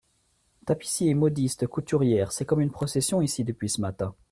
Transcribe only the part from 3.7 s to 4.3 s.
matin.